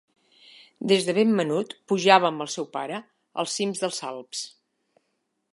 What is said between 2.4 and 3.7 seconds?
el seu pare els